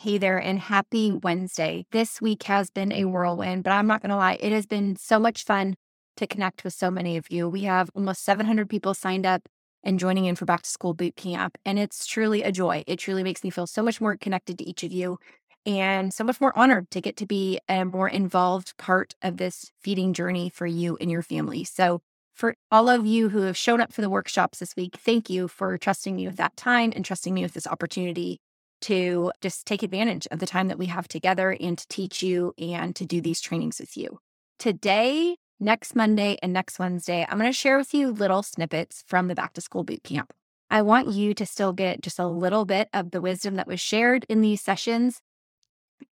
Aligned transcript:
Hey 0.00 0.16
there, 0.16 0.38
and 0.38 0.60
happy 0.60 1.10
Wednesday. 1.10 1.84
This 1.90 2.20
week 2.20 2.44
has 2.44 2.70
been 2.70 2.92
a 2.92 3.06
whirlwind, 3.06 3.64
but 3.64 3.72
I'm 3.72 3.88
not 3.88 4.00
going 4.00 4.10
to 4.10 4.16
lie, 4.16 4.38
it 4.38 4.52
has 4.52 4.64
been 4.64 4.94
so 4.94 5.18
much 5.18 5.42
fun 5.42 5.74
to 6.18 6.26
connect 6.28 6.62
with 6.62 6.72
so 6.72 6.88
many 6.88 7.16
of 7.16 7.32
you. 7.32 7.48
We 7.48 7.62
have 7.62 7.90
almost 7.96 8.22
700 8.22 8.70
people 8.70 8.94
signed 8.94 9.26
up 9.26 9.48
and 9.82 9.98
joining 9.98 10.26
in 10.26 10.36
for 10.36 10.44
back 10.44 10.62
to 10.62 10.70
school 10.70 10.94
boot 10.94 11.16
camp, 11.16 11.58
and 11.64 11.80
it's 11.80 12.06
truly 12.06 12.44
a 12.44 12.52
joy. 12.52 12.84
It 12.86 13.00
truly 13.00 13.24
makes 13.24 13.42
me 13.42 13.50
feel 13.50 13.66
so 13.66 13.82
much 13.82 14.00
more 14.00 14.16
connected 14.16 14.56
to 14.58 14.64
each 14.64 14.84
of 14.84 14.92
you 14.92 15.18
and 15.66 16.14
so 16.14 16.22
much 16.22 16.40
more 16.40 16.56
honored 16.56 16.92
to 16.92 17.00
get 17.00 17.16
to 17.16 17.26
be 17.26 17.58
a 17.68 17.84
more 17.84 18.08
involved 18.08 18.76
part 18.76 19.16
of 19.20 19.38
this 19.38 19.72
feeding 19.80 20.12
journey 20.12 20.48
for 20.48 20.68
you 20.68 20.96
and 21.00 21.10
your 21.10 21.22
family. 21.22 21.64
So, 21.64 22.02
for 22.36 22.54
all 22.70 22.88
of 22.88 23.04
you 23.04 23.30
who 23.30 23.40
have 23.40 23.56
shown 23.56 23.80
up 23.80 23.92
for 23.92 24.02
the 24.02 24.10
workshops 24.10 24.60
this 24.60 24.76
week, 24.76 24.94
thank 24.96 25.28
you 25.28 25.48
for 25.48 25.76
trusting 25.76 26.14
me 26.14 26.28
with 26.28 26.36
that 26.36 26.56
time 26.56 26.92
and 26.94 27.04
trusting 27.04 27.34
me 27.34 27.42
with 27.42 27.54
this 27.54 27.66
opportunity 27.66 28.38
to 28.82 29.32
just 29.40 29.66
take 29.66 29.82
advantage 29.82 30.26
of 30.30 30.38
the 30.38 30.46
time 30.46 30.68
that 30.68 30.78
we 30.78 30.86
have 30.86 31.08
together 31.08 31.56
and 31.60 31.78
to 31.78 31.88
teach 31.88 32.22
you 32.22 32.54
and 32.58 32.94
to 32.96 33.04
do 33.04 33.20
these 33.20 33.40
trainings 33.40 33.80
with 33.80 33.96
you. 33.96 34.18
Today, 34.58 35.36
next 35.60 35.94
Monday, 35.94 36.38
and 36.42 36.52
next 36.52 36.78
Wednesday, 36.78 37.26
I'm 37.28 37.38
going 37.38 37.50
to 37.50 37.56
share 37.56 37.78
with 37.78 37.94
you 37.94 38.10
little 38.10 38.42
snippets 38.42 39.04
from 39.06 39.28
the 39.28 39.34
back 39.34 39.52
to 39.54 39.60
school 39.60 39.84
boot 39.84 40.02
camp. 40.02 40.32
I 40.70 40.82
want 40.82 41.08
you 41.08 41.32
to 41.34 41.46
still 41.46 41.72
get 41.72 42.02
just 42.02 42.18
a 42.18 42.26
little 42.26 42.64
bit 42.64 42.88
of 42.92 43.10
the 43.10 43.20
wisdom 43.20 43.54
that 43.56 43.66
was 43.66 43.80
shared 43.80 44.26
in 44.28 44.40
these 44.40 44.60
sessions 44.60 45.20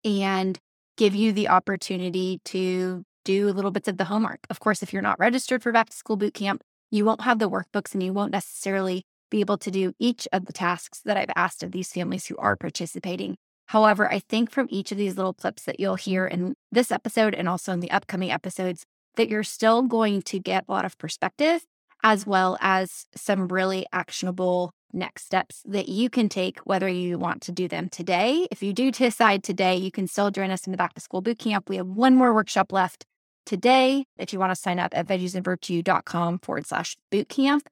and 0.03 0.57
give 0.97 1.13
you 1.13 1.33
the 1.33 1.49
opportunity 1.49 2.39
to 2.45 3.03
do 3.25 3.51
little 3.51 3.71
bits 3.71 3.87
of 3.87 3.97
the 3.97 4.05
homework. 4.05 4.39
Of 4.49 4.59
course, 4.59 4.81
if 4.81 4.93
you're 4.93 5.01
not 5.01 5.19
registered 5.19 5.61
for 5.61 5.71
back 5.71 5.89
to 5.89 5.97
school 5.97 6.15
boot 6.15 6.33
camp, 6.33 6.63
you 6.91 7.03
won't 7.03 7.21
have 7.21 7.39
the 7.39 7.49
workbooks 7.49 7.93
and 7.93 8.01
you 8.01 8.13
won't 8.13 8.31
necessarily 8.31 9.03
be 9.35 9.41
able 9.41 9.57
to 9.57 9.69
do 9.69 9.91
each 9.99 10.29
of 10.31 10.45
the 10.45 10.53
tasks 10.53 11.01
that 11.03 11.17
I've 11.17 11.31
asked 11.35 11.61
of 11.61 11.73
these 11.73 11.91
families 11.91 12.25
who 12.25 12.37
are 12.37 12.55
participating. 12.55 13.35
However, 13.65 14.09
I 14.09 14.19
think 14.19 14.49
from 14.49 14.67
each 14.69 14.93
of 14.93 14.97
these 14.97 15.17
little 15.17 15.33
clips 15.33 15.63
that 15.63 15.77
you'll 15.77 15.95
hear 15.95 16.25
in 16.25 16.55
this 16.71 16.89
episode 16.89 17.35
and 17.35 17.49
also 17.49 17.73
in 17.73 17.81
the 17.81 17.91
upcoming 17.91 18.31
episodes, 18.31 18.85
that 19.17 19.27
you're 19.27 19.43
still 19.43 19.81
going 19.81 20.21
to 20.21 20.39
get 20.39 20.63
a 20.67 20.71
lot 20.71 20.85
of 20.85 20.97
perspective 20.97 21.65
as 22.01 22.25
well 22.25 22.57
as 22.61 23.07
some 23.15 23.49
really 23.49 23.85
actionable 23.91 24.71
next 24.93 25.25
steps 25.25 25.63
that 25.65 25.89
you 25.89 26.09
can 26.09 26.29
take, 26.29 26.59
whether 26.59 26.87
you 26.87 27.17
want 27.17 27.41
to 27.41 27.51
do 27.51 27.67
them 27.67 27.89
today. 27.89 28.47
If 28.51 28.63
you 28.63 28.71
do 28.71 28.89
decide 28.91 29.43
today, 29.43 29.75
you 29.75 29.91
can 29.91 30.07
still 30.07 30.31
join 30.31 30.49
us 30.49 30.65
in 30.65 30.71
the 30.71 30.77
back 30.77 30.93
to 30.93 31.01
school 31.01 31.21
boot 31.21 31.39
camp. 31.39 31.67
We 31.67 31.75
have 31.75 31.87
one 31.87 32.15
more 32.15 32.33
workshop 32.33 32.71
left 32.71 33.05
today. 33.45 34.05
If 34.17 34.31
you 34.31 34.39
want 34.39 34.51
to 34.51 34.55
sign 34.55 34.79
up 34.79 34.93
at 34.95 35.07
veggiesandvirtue.com 35.07 36.39
forward 36.39 36.67
slash 36.67 36.95
boot 37.11 37.27
camp. 37.27 37.67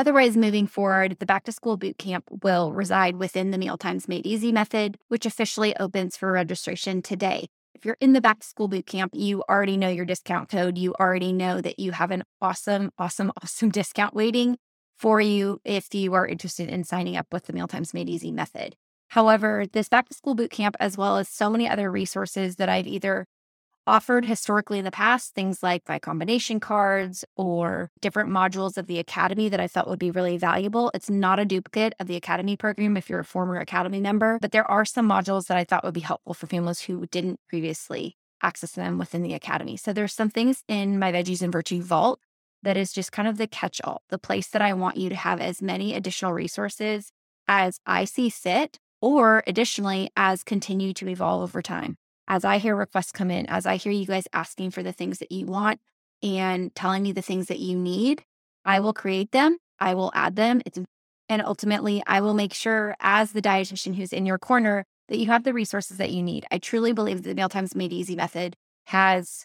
Otherwise, 0.00 0.34
moving 0.34 0.66
forward, 0.66 1.18
the 1.18 1.26
back 1.26 1.44
to 1.44 1.52
school 1.52 1.76
boot 1.76 1.98
camp 1.98 2.24
will 2.42 2.72
reside 2.72 3.16
within 3.16 3.50
the 3.50 3.58
Mealtimes 3.58 4.08
Made 4.08 4.24
Easy 4.24 4.50
method, 4.50 4.96
which 5.08 5.26
officially 5.26 5.76
opens 5.76 6.16
for 6.16 6.32
registration 6.32 7.02
today. 7.02 7.48
If 7.74 7.84
you're 7.84 7.98
in 8.00 8.14
the 8.14 8.20
back 8.22 8.40
to 8.40 8.46
school 8.46 8.66
boot 8.66 8.86
camp, 8.86 9.12
you 9.14 9.42
already 9.46 9.76
know 9.76 9.90
your 9.90 10.06
discount 10.06 10.48
code. 10.48 10.78
You 10.78 10.94
already 10.94 11.34
know 11.34 11.60
that 11.60 11.78
you 11.78 11.92
have 11.92 12.10
an 12.12 12.24
awesome, 12.40 12.92
awesome, 12.96 13.30
awesome 13.42 13.68
discount 13.68 14.14
waiting 14.14 14.56
for 14.96 15.20
you 15.20 15.60
if 15.66 15.94
you 15.94 16.14
are 16.14 16.26
interested 16.26 16.70
in 16.70 16.82
signing 16.82 17.18
up 17.18 17.26
with 17.30 17.44
the 17.44 17.52
Mealtimes 17.52 17.92
Made 17.92 18.08
Easy 18.08 18.32
method. 18.32 18.76
However, 19.08 19.66
this 19.70 19.90
back 19.90 20.08
to 20.08 20.14
school 20.14 20.34
boot 20.34 20.50
camp, 20.50 20.76
as 20.80 20.96
well 20.96 21.18
as 21.18 21.28
so 21.28 21.50
many 21.50 21.68
other 21.68 21.90
resources 21.90 22.56
that 22.56 22.70
I've 22.70 22.86
either 22.86 23.26
offered 23.86 24.24
historically 24.24 24.78
in 24.78 24.84
the 24.84 24.90
past, 24.90 25.34
things 25.34 25.62
like 25.62 25.82
my 25.88 25.98
combination 25.98 26.60
cards 26.60 27.24
or 27.36 27.90
different 28.00 28.30
modules 28.30 28.76
of 28.76 28.86
the 28.86 28.98
Academy 28.98 29.48
that 29.48 29.60
I 29.60 29.66
thought 29.66 29.88
would 29.88 29.98
be 29.98 30.10
really 30.10 30.36
valuable. 30.36 30.90
It's 30.94 31.10
not 31.10 31.38
a 31.38 31.44
duplicate 31.44 31.94
of 31.98 32.06
the 32.06 32.16
Academy 32.16 32.56
program 32.56 32.96
if 32.96 33.08
you're 33.08 33.20
a 33.20 33.24
former 33.24 33.56
Academy 33.56 34.00
member, 34.00 34.38
but 34.40 34.52
there 34.52 34.70
are 34.70 34.84
some 34.84 35.08
modules 35.08 35.46
that 35.46 35.56
I 35.56 35.64
thought 35.64 35.84
would 35.84 35.94
be 35.94 36.00
helpful 36.00 36.34
for 36.34 36.46
families 36.46 36.80
who 36.80 37.06
didn't 37.06 37.40
previously 37.48 38.16
access 38.42 38.72
them 38.72 38.98
within 38.98 39.22
the 39.22 39.34
Academy. 39.34 39.76
So 39.76 39.92
there's 39.92 40.14
some 40.14 40.30
things 40.30 40.62
in 40.68 40.98
my 40.98 41.12
Veggies 41.12 41.42
and 41.42 41.52
Virtue 41.52 41.82
Vault 41.82 42.20
that 42.62 42.76
is 42.76 42.92
just 42.92 43.12
kind 43.12 43.28
of 43.28 43.38
the 43.38 43.46
catch 43.46 43.80
all, 43.82 44.02
the 44.10 44.18
place 44.18 44.48
that 44.48 44.62
I 44.62 44.72
want 44.72 44.96
you 44.96 45.08
to 45.08 45.14
have 45.14 45.40
as 45.40 45.62
many 45.62 45.94
additional 45.94 46.32
resources 46.32 47.10
as 47.48 47.80
I 47.86 48.04
see 48.04 48.30
fit, 48.30 48.78
or 49.00 49.42
additionally, 49.46 50.10
as 50.16 50.44
continue 50.44 50.92
to 50.94 51.08
evolve 51.08 51.42
over 51.42 51.62
time 51.62 51.96
as 52.30 52.44
I 52.44 52.58
hear 52.58 52.76
requests 52.76 53.10
come 53.10 53.28
in, 53.28 53.44
as 53.46 53.66
I 53.66 53.74
hear 53.74 53.90
you 53.90 54.06
guys 54.06 54.28
asking 54.32 54.70
for 54.70 54.84
the 54.84 54.92
things 54.92 55.18
that 55.18 55.32
you 55.32 55.46
want 55.46 55.80
and 56.22 56.72
telling 56.76 57.02
me 57.02 57.10
the 57.10 57.22
things 57.22 57.48
that 57.48 57.58
you 57.58 57.76
need, 57.76 58.22
I 58.64 58.78
will 58.78 58.92
create 58.92 59.32
them. 59.32 59.58
I 59.80 59.94
will 59.94 60.12
add 60.14 60.36
them. 60.36 60.62
It's, 60.64 60.78
and 61.28 61.42
ultimately, 61.42 62.04
I 62.06 62.20
will 62.20 62.34
make 62.34 62.54
sure, 62.54 62.94
as 63.00 63.32
the 63.32 63.42
dietitian 63.42 63.96
who's 63.96 64.12
in 64.12 64.26
your 64.26 64.38
corner, 64.38 64.84
that 65.08 65.18
you 65.18 65.26
have 65.26 65.42
the 65.42 65.52
resources 65.52 65.96
that 65.96 66.12
you 66.12 66.22
need. 66.22 66.46
I 66.52 66.58
truly 66.58 66.92
believe 66.92 67.24
the 67.24 67.34
Mealtimes 67.34 67.74
Made 67.74 67.92
Easy 67.92 68.14
method 68.14 68.54
has 68.86 69.44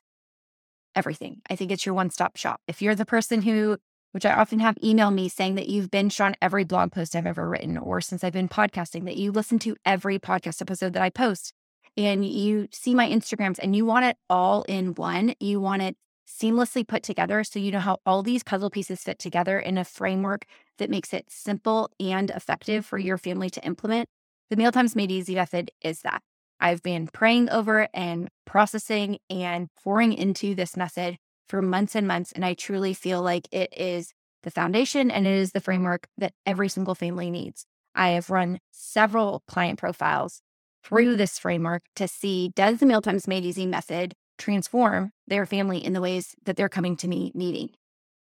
everything. 0.96 1.42
I 1.50 1.56
think 1.56 1.72
it's 1.72 1.88
your 1.88 1.96
one 1.96 2.12
stop 2.12 2.38
shop. 2.38 2.62
If 2.68 2.84
you're 2.84 2.94
the 2.94 3.04
person 3.04 3.42
who, 3.42 3.80
which 4.12 4.28
I 4.28 4.34
often 4.34 4.60
have 4.60 4.78
email 4.84 5.10
me 5.10 5.28
saying 5.28 5.56
that 5.56 5.70
you've 5.70 5.90
binged 5.90 6.24
on 6.24 6.36
every 6.40 6.64
blog 6.64 6.92
post 6.92 7.16
I've 7.16 7.26
ever 7.26 7.50
written, 7.50 7.80
or 7.80 8.00
since 8.00 8.24
I've 8.24 8.34
been 8.34 8.48
podcasting, 8.48 9.06
that 9.06 9.18
you 9.18 9.32
listen 9.32 9.58
to 9.60 9.76
every 9.86 10.20
podcast 10.20 10.62
episode 10.62 10.94
that 10.94 11.02
I 11.02 11.10
post, 11.10 11.52
and 11.98 12.26
you 12.26 12.68
see 12.72 12.94
my 12.94 13.10
Instagrams 13.10 13.60
and 13.62 13.76
you 13.76 13.86
want 13.86 14.06
it 14.06 14.18
all 14.30 14.64
in 14.64 14.96
one, 14.96 15.34
you 15.40 15.60
want 15.60 15.82
it 15.82 15.96
seamlessly 16.28 16.88
put 16.88 17.04
together 17.04 17.44
so 17.44 17.60
you 17.60 17.72
know 17.72 17.80
how 17.80 17.98
all 18.06 18.24
these 18.24 18.44
puzzle 18.44 18.70
pieces 18.70 19.02
fit 19.04 19.20
together 19.20 19.60
in 19.60 19.78
a 19.78 19.86
framework 19.86 20.46
that 20.78 20.90
makes 20.90 21.14
it 21.14 21.26
simple 21.30 21.90
and 22.00 22.32
effective 22.32 22.86
for 22.86 22.98
your 22.98 23.18
family 23.18 23.50
to 23.50 23.64
implement. 23.66 24.10
The 24.50 24.56
Mealtimes 24.56 24.96
Made 24.96 25.12
Easy 25.12 25.36
method 25.36 25.72
is 25.82 26.02
that. 26.02 26.22
I've 26.60 26.82
been 26.82 27.08
praying 27.08 27.50
over 27.50 27.88
and 27.94 28.30
processing 28.46 29.20
and 29.30 29.70
pouring 29.84 30.14
into 30.14 30.56
this 30.56 30.78
method 30.78 31.18
for 31.48 31.62
months 31.62 31.96
and 31.96 32.08
months. 32.08 32.32
And 32.32 32.46
I 32.46 32.54
truly 32.54 32.94
feel 32.94 33.22
like 33.22 33.48
it 33.52 33.74
is 33.78 34.14
the 34.44 34.52
foundation 34.52 35.12
and 35.12 35.28
it 35.28 35.34
is 35.34 35.52
the 35.52 35.60
framework 35.60 36.08
that 36.18 36.34
every 36.46 36.70
single 36.70 36.96
family 36.96 37.30
needs. 37.30 37.66
I 37.94 38.10
have 38.10 38.30
run 38.30 38.60
several 38.72 39.44
client 39.48 39.80
profiles 39.80 40.42
through 40.86 41.16
this 41.16 41.40
framework 41.40 41.84
to 41.96 42.08
see 42.08 42.52
does 42.56 42.80
the 42.80 42.86
Mealtimes 42.86 43.28
Made 43.28 43.44
Easy 43.44 43.66
method 43.66 44.14
transform 44.38 45.12
their 45.28 45.46
family 45.46 45.84
in 45.84 45.94
the 45.94 46.02
ways 46.02 46.36
that 46.46 46.56
they're 46.58 46.70
coming 46.70 46.96
to 46.98 47.08
me 47.08 47.32
needing? 47.34 47.70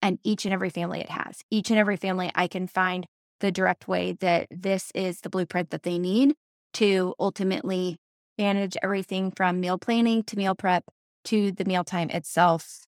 And 0.02 0.18
each 0.24 0.44
and 0.44 0.52
every 0.52 0.70
family 0.70 1.00
it 1.00 1.10
has. 1.10 1.42
Each 1.50 1.70
and 1.70 1.78
every 1.78 1.96
family, 1.96 2.30
I 2.34 2.48
can 2.48 2.66
find 2.66 3.06
the 3.40 3.52
direct 3.52 3.86
way 3.88 4.12
that 4.20 4.48
this 4.50 4.90
is 4.94 5.20
the 5.20 5.30
blueprint 5.30 5.70
that 5.70 5.84
they 5.84 5.98
need 5.98 6.34
to 6.74 7.14
ultimately 7.18 7.96
manage 8.36 8.76
everything 8.82 9.30
from 9.30 9.60
meal 9.60 9.78
planning 9.78 10.22
to 10.24 10.36
meal 10.36 10.54
prep 10.54 10.84
to 11.24 11.52
the 11.52 11.64
mealtime 11.64 12.10
itself 12.10 12.84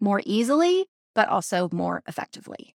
more 0.00 0.20
easily, 0.24 0.86
but 1.14 1.28
also 1.28 1.68
more 1.72 2.02
effectively. 2.06 2.74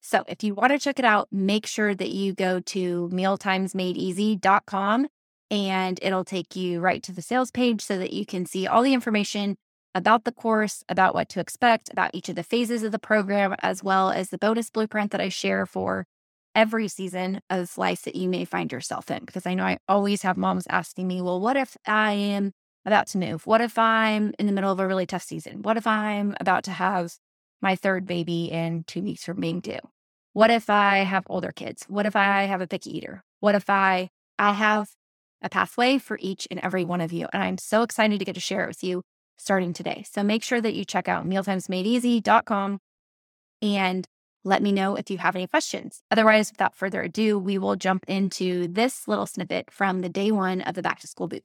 So 0.00 0.24
if 0.28 0.44
you 0.44 0.54
want 0.54 0.72
to 0.72 0.78
check 0.78 0.98
it 1.00 1.04
out, 1.04 1.28
make 1.32 1.66
sure 1.66 1.94
that 1.94 2.10
you 2.10 2.32
go 2.32 2.60
to 2.60 3.08
mealtimesmadeeasy.com 3.12 5.06
and 5.50 5.98
it'll 6.02 6.24
take 6.24 6.56
you 6.56 6.80
right 6.80 7.02
to 7.02 7.12
the 7.12 7.22
sales 7.22 7.50
page 7.50 7.82
so 7.82 7.98
that 7.98 8.12
you 8.12 8.26
can 8.26 8.46
see 8.46 8.66
all 8.66 8.82
the 8.82 8.94
information 8.94 9.56
about 9.94 10.24
the 10.24 10.32
course, 10.32 10.84
about 10.88 11.14
what 11.14 11.28
to 11.30 11.40
expect, 11.40 11.90
about 11.90 12.10
each 12.12 12.28
of 12.28 12.36
the 12.36 12.42
phases 12.42 12.82
of 12.82 12.92
the 12.92 12.98
program, 12.98 13.54
as 13.62 13.82
well 13.82 14.10
as 14.10 14.28
the 14.28 14.38
bonus 14.38 14.68
blueprint 14.68 15.10
that 15.12 15.20
I 15.20 15.30
share 15.30 15.64
for 15.64 16.06
every 16.54 16.88
season 16.88 17.40
of 17.48 17.78
life 17.78 18.02
that 18.02 18.16
you 18.16 18.28
may 18.28 18.44
find 18.44 18.70
yourself 18.70 19.10
in. 19.10 19.24
Because 19.24 19.46
I 19.46 19.54
know 19.54 19.64
I 19.64 19.78
always 19.88 20.22
have 20.22 20.36
moms 20.36 20.66
asking 20.68 21.06
me, 21.06 21.22
well, 21.22 21.40
what 21.40 21.56
if 21.56 21.76
I 21.86 22.12
am 22.12 22.52
about 22.84 23.06
to 23.08 23.18
move? 23.18 23.46
What 23.46 23.60
if 23.60 23.78
I'm 23.78 24.34
in 24.38 24.46
the 24.46 24.52
middle 24.52 24.70
of 24.70 24.80
a 24.80 24.86
really 24.86 25.06
tough 25.06 25.22
season? 25.22 25.62
What 25.62 25.76
if 25.76 25.86
I'm 25.86 26.34
about 26.40 26.64
to 26.64 26.72
have 26.72 27.14
my 27.62 27.74
third 27.74 28.06
baby 28.06 28.50
in 28.50 28.84
two 28.84 29.02
weeks 29.02 29.24
from 29.24 29.40
being 29.40 29.60
due? 29.60 29.78
What 30.34 30.50
if 30.50 30.68
I 30.68 30.98
have 30.98 31.24
older 31.30 31.52
kids? 31.52 31.84
What 31.88 32.04
if 32.04 32.14
I 32.16 32.42
have 32.42 32.60
a 32.60 32.66
picky 32.66 32.98
eater? 32.98 33.22
What 33.40 33.54
if 33.54 33.70
I 33.70 34.10
I 34.38 34.52
have 34.52 34.88
a 35.46 35.48
pathway 35.48 35.96
for 35.98 36.18
each 36.20 36.46
and 36.50 36.60
every 36.60 36.84
one 36.84 37.00
of 37.00 37.12
you. 37.12 37.26
And 37.32 37.42
I'm 37.42 37.58
so 37.58 37.82
excited 37.82 38.18
to 38.18 38.24
get 38.24 38.34
to 38.34 38.40
share 38.40 38.64
it 38.64 38.68
with 38.68 38.84
you 38.84 39.02
starting 39.38 39.72
today. 39.72 40.04
So 40.10 40.22
make 40.22 40.42
sure 40.42 40.60
that 40.60 40.74
you 40.74 40.84
check 40.84 41.08
out 41.08 41.26
mealtimesmadeeasy.com 41.26 42.78
and 43.62 44.06
let 44.44 44.62
me 44.62 44.72
know 44.72 44.94
if 44.94 45.10
you 45.10 45.18
have 45.18 45.34
any 45.34 45.46
questions. 45.46 46.02
Otherwise, 46.10 46.52
without 46.52 46.74
further 46.74 47.02
ado, 47.02 47.38
we 47.38 47.58
will 47.58 47.76
jump 47.76 48.04
into 48.06 48.68
this 48.68 49.08
little 49.08 49.26
snippet 49.26 49.70
from 49.70 50.02
the 50.02 50.08
day 50.08 50.30
one 50.30 50.60
of 50.60 50.74
the 50.74 50.82
back 50.82 51.00
to 51.00 51.06
school 51.06 51.26
boot 51.26 51.44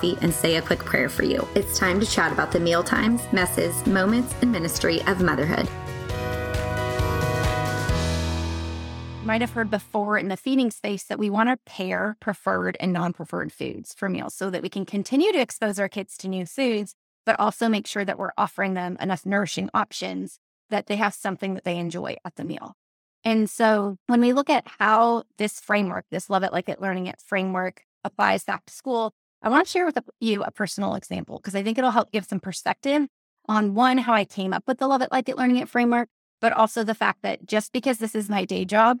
coffee 0.00 0.18
and 0.22 0.32
say 0.32 0.56
a 0.56 0.62
quick 0.62 0.80
prayer 0.80 1.08
for 1.08 1.24
you. 1.24 1.46
It's 1.54 1.78
time 1.78 2.00
to 2.00 2.06
chat 2.06 2.32
about 2.32 2.52
the 2.52 2.60
meal 2.60 2.82
times, 2.82 3.22
messes, 3.32 3.86
moments, 3.86 4.34
and 4.40 4.50
ministry 4.50 5.02
of 5.02 5.20
motherhood. 5.20 5.68
You 9.20 9.26
might 9.26 9.42
have 9.42 9.50
heard 9.50 9.70
before 9.70 10.16
in 10.16 10.28
the 10.28 10.36
feeding 10.36 10.70
space 10.70 11.04
that 11.04 11.18
we 11.18 11.28
want 11.28 11.50
to 11.50 11.58
pair 11.66 12.16
preferred 12.20 12.76
and 12.80 12.92
non 12.92 13.12
preferred 13.12 13.52
foods 13.52 13.94
for 13.94 14.08
meals 14.08 14.34
so 14.34 14.50
that 14.50 14.62
we 14.62 14.68
can 14.68 14.86
continue 14.86 15.32
to 15.32 15.40
expose 15.40 15.78
our 15.78 15.88
kids 15.88 16.16
to 16.18 16.28
new 16.28 16.46
foods, 16.46 16.94
but 17.26 17.38
also 17.38 17.68
make 17.68 17.86
sure 17.86 18.04
that 18.04 18.18
we're 18.18 18.32
offering 18.38 18.74
them 18.74 18.96
enough 19.00 19.26
nourishing 19.26 19.68
options 19.74 20.38
that 20.70 20.86
they 20.86 20.96
have 20.96 21.12
something 21.14 21.54
that 21.54 21.64
they 21.64 21.76
enjoy 21.76 22.16
at 22.24 22.36
the 22.36 22.44
meal. 22.44 22.74
And 23.22 23.50
so 23.50 23.98
when 24.06 24.22
we 24.22 24.32
look 24.32 24.48
at 24.48 24.66
how 24.78 25.24
this 25.36 25.60
framework, 25.60 26.06
this 26.10 26.30
Love 26.30 26.42
It 26.42 26.52
Like 26.52 26.70
It 26.70 26.80
Learning 26.80 27.06
It 27.06 27.20
framework 27.20 27.82
applies 28.02 28.44
back 28.44 28.64
to 28.64 28.72
school, 28.72 29.12
I 29.42 29.48
want 29.48 29.66
to 29.66 29.70
share 29.70 29.86
with 29.86 29.98
you 30.20 30.42
a 30.42 30.50
personal 30.50 30.94
example 30.94 31.38
because 31.38 31.54
I 31.54 31.62
think 31.62 31.78
it'll 31.78 31.92
help 31.92 32.12
give 32.12 32.26
some 32.26 32.40
perspective 32.40 33.06
on 33.48 33.74
one, 33.74 33.98
how 33.98 34.12
I 34.12 34.24
came 34.24 34.52
up 34.52 34.64
with 34.66 34.78
the 34.78 34.86
Love 34.86 35.02
It 35.02 35.10
Like 35.10 35.28
It 35.28 35.38
Learning 35.38 35.56
It 35.56 35.68
framework, 35.68 36.08
but 36.40 36.52
also 36.52 36.84
the 36.84 36.94
fact 36.94 37.22
that 37.22 37.46
just 37.46 37.72
because 37.72 37.98
this 37.98 38.14
is 38.14 38.28
my 38.28 38.44
day 38.44 38.64
job, 38.64 38.98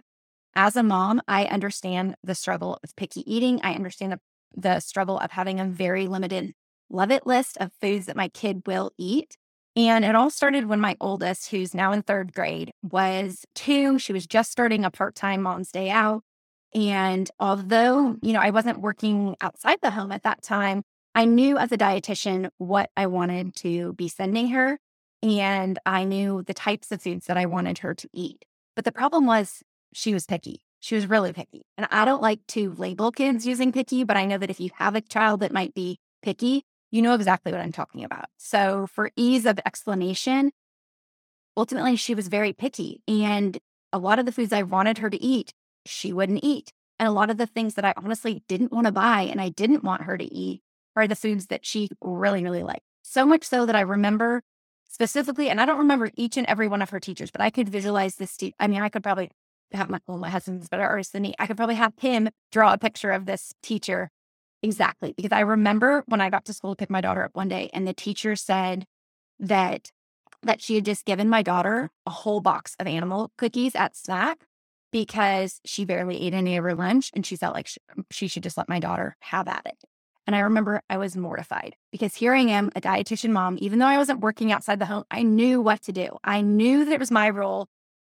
as 0.54 0.76
a 0.76 0.82
mom, 0.82 1.20
I 1.28 1.44
understand 1.44 2.16
the 2.24 2.34
struggle 2.34 2.78
of 2.82 2.96
picky 2.96 3.22
eating. 3.32 3.60
I 3.62 3.74
understand 3.74 4.12
the, 4.12 4.20
the 4.56 4.80
struggle 4.80 5.18
of 5.18 5.30
having 5.32 5.60
a 5.60 5.66
very 5.66 6.08
limited 6.08 6.54
love 6.88 7.10
it 7.10 7.26
list 7.26 7.56
of 7.58 7.70
foods 7.80 8.06
that 8.06 8.16
my 8.16 8.28
kid 8.28 8.62
will 8.66 8.90
eat. 8.98 9.36
And 9.76 10.04
it 10.04 10.16
all 10.16 10.30
started 10.30 10.66
when 10.66 10.80
my 10.80 10.96
oldest, 11.00 11.50
who's 11.50 11.74
now 11.74 11.92
in 11.92 12.02
third 12.02 12.32
grade, 12.34 12.72
was 12.82 13.44
two. 13.54 13.98
She 13.98 14.12
was 14.12 14.26
just 14.26 14.50
starting 14.50 14.84
a 14.84 14.90
part 14.90 15.14
time 15.14 15.42
mom's 15.42 15.70
day 15.70 15.90
out. 15.90 16.24
And 16.74 17.30
although, 17.40 18.16
you 18.22 18.32
know, 18.32 18.40
I 18.40 18.50
wasn't 18.50 18.80
working 18.80 19.36
outside 19.40 19.78
the 19.82 19.90
home 19.90 20.12
at 20.12 20.22
that 20.22 20.42
time, 20.42 20.82
I 21.14 21.24
knew 21.24 21.58
as 21.58 21.72
a 21.72 21.78
dietitian 21.78 22.50
what 22.58 22.90
I 22.96 23.06
wanted 23.06 23.56
to 23.56 23.92
be 23.94 24.08
sending 24.08 24.48
her. 24.48 24.78
And 25.22 25.78
I 25.84 26.04
knew 26.04 26.42
the 26.46 26.54
types 26.54 26.92
of 26.92 27.02
foods 27.02 27.26
that 27.26 27.36
I 27.36 27.46
wanted 27.46 27.78
her 27.78 27.94
to 27.94 28.08
eat. 28.12 28.44
But 28.76 28.84
the 28.84 28.92
problem 28.92 29.26
was 29.26 29.62
she 29.92 30.14
was 30.14 30.26
picky. 30.26 30.62
She 30.78 30.94
was 30.94 31.06
really 31.06 31.32
picky. 31.32 31.62
And 31.76 31.86
I 31.90 32.04
don't 32.04 32.22
like 32.22 32.46
to 32.48 32.72
label 32.72 33.12
kids 33.12 33.46
using 33.46 33.72
picky, 33.72 34.04
but 34.04 34.16
I 34.16 34.24
know 34.24 34.38
that 34.38 34.50
if 34.50 34.60
you 34.60 34.70
have 34.76 34.94
a 34.94 35.02
child 35.02 35.40
that 35.40 35.52
might 35.52 35.74
be 35.74 35.98
picky, 36.22 36.64
you 36.90 37.02
know 37.02 37.14
exactly 37.14 37.52
what 37.52 37.60
I'm 37.60 37.72
talking 37.72 38.02
about. 38.02 38.26
So, 38.38 38.86
for 38.86 39.10
ease 39.14 39.46
of 39.46 39.60
explanation, 39.66 40.50
ultimately, 41.56 41.96
she 41.96 42.14
was 42.14 42.28
very 42.28 42.52
picky. 42.52 43.02
And 43.06 43.58
a 43.92 43.98
lot 43.98 44.18
of 44.18 44.26
the 44.26 44.32
foods 44.32 44.52
I 44.52 44.62
wanted 44.62 44.98
her 44.98 45.10
to 45.10 45.22
eat, 45.22 45.52
she 45.86 46.12
wouldn't 46.12 46.44
eat. 46.44 46.72
And 46.98 47.08
a 47.08 47.12
lot 47.12 47.30
of 47.30 47.38
the 47.38 47.46
things 47.46 47.74
that 47.74 47.84
I 47.84 47.94
honestly 47.96 48.42
didn't 48.46 48.72
want 48.72 48.86
to 48.86 48.92
buy 48.92 49.22
and 49.22 49.40
I 49.40 49.48
didn't 49.48 49.84
want 49.84 50.02
her 50.02 50.18
to 50.18 50.34
eat 50.34 50.62
are 50.96 51.08
the 51.08 51.16
foods 51.16 51.46
that 51.46 51.64
she 51.64 51.88
really, 52.02 52.42
really 52.42 52.62
liked. 52.62 52.84
So 53.02 53.24
much 53.24 53.44
so 53.44 53.64
that 53.66 53.76
I 53.76 53.80
remember 53.80 54.42
specifically, 54.88 55.48
and 55.48 55.60
I 55.60 55.66
don't 55.66 55.78
remember 55.78 56.10
each 56.14 56.36
and 56.36 56.46
every 56.46 56.68
one 56.68 56.82
of 56.82 56.90
her 56.90 57.00
teachers, 57.00 57.30
but 57.30 57.40
I 57.40 57.50
could 57.50 57.68
visualize 57.68 58.16
this. 58.16 58.36
Te- 58.36 58.54
I 58.60 58.66
mean, 58.66 58.82
I 58.82 58.88
could 58.88 59.02
probably 59.02 59.30
have 59.72 59.88
my, 59.88 60.00
well, 60.06 60.18
my 60.18 60.30
husband's 60.30 60.68
better 60.68 60.86
artist 60.86 61.12
than 61.12 61.22
me. 61.22 61.34
I 61.38 61.46
could 61.46 61.56
probably 61.56 61.76
have 61.76 61.94
him 61.98 62.28
draw 62.52 62.72
a 62.72 62.78
picture 62.78 63.12
of 63.12 63.24
this 63.24 63.54
teacher 63.62 64.10
exactly 64.62 65.14
because 65.16 65.32
I 65.32 65.40
remember 65.40 66.04
when 66.06 66.20
I 66.20 66.28
got 66.28 66.44
to 66.46 66.52
school 66.52 66.72
to 66.72 66.76
pick 66.76 66.90
my 66.90 67.00
daughter 67.00 67.24
up 67.24 67.34
one 67.34 67.48
day 67.48 67.70
and 67.72 67.86
the 67.86 67.94
teacher 67.94 68.36
said 68.36 68.84
that 69.38 69.90
that 70.42 70.60
she 70.60 70.74
had 70.74 70.84
just 70.84 71.04
given 71.04 71.28
my 71.28 71.42
daughter 71.42 71.90
a 72.06 72.10
whole 72.10 72.40
box 72.40 72.74
of 72.78 72.86
animal 72.86 73.30
cookies 73.36 73.74
at 73.74 73.96
snack 73.96 74.44
because 74.92 75.60
she 75.64 75.84
barely 75.84 76.20
ate 76.22 76.34
any 76.34 76.56
of 76.56 76.64
her 76.64 76.74
lunch 76.74 77.10
and 77.14 77.24
she 77.24 77.36
felt 77.36 77.54
like 77.54 77.66
she, 77.66 77.80
um, 77.96 78.04
she 78.10 78.28
should 78.28 78.42
just 78.42 78.56
let 78.56 78.68
my 78.68 78.80
daughter 78.80 79.16
have 79.20 79.48
at 79.48 79.62
it. 79.66 79.78
And 80.26 80.36
I 80.36 80.40
remember 80.40 80.82
I 80.88 80.98
was 80.98 81.16
mortified 81.16 81.74
because 81.90 82.14
here 82.14 82.34
I 82.34 82.40
am, 82.40 82.70
a 82.76 82.80
dietitian 82.80 83.30
mom, 83.30 83.56
even 83.60 83.78
though 83.78 83.86
I 83.86 83.98
wasn't 83.98 84.20
working 84.20 84.52
outside 84.52 84.78
the 84.78 84.86
home, 84.86 85.04
I 85.10 85.22
knew 85.22 85.60
what 85.60 85.82
to 85.82 85.92
do. 85.92 86.18
I 86.22 86.40
knew 86.40 86.84
that 86.84 86.92
it 86.92 87.00
was 87.00 87.10
my 87.10 87.30
role 87.30 87.68